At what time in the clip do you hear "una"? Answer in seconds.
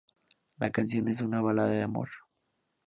1.21-1.41